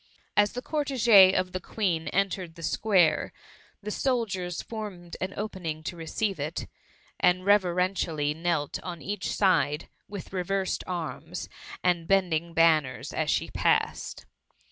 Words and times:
As 0.35 0.53
the 0.53 0.63
cortege 0.63 1.31
of 1.37 1.51
the 1.51 1.59
Queen 1.59 2.07
entered 2.07 2.55
the 2.55 2.63
square, 2.63 3.31
the 3.83 3.91
soldiers 3.91 4.63
formed 4.63 5.15
an 5.21 5.31
opening 5.37 5.83
to 5.83 5.95
receive 5.95 6.39
it, 6.39 6.65
and 7.19 7.43
reveren 7.45 7.93
tially 7.93 8.35
knelt 8.35 8.79
on 8.81 9.03
each 9.03 9.31
side, 9.31 9.89
with 10.07 10.33
reversed 10.33 10.83
arms, 10.87 11.47
and 11.83 12.07
bending 12.07 12.55
banners 12.55 13.13
as 13.13 13.29
she 13.29 13.51
passed. 13.51 14.25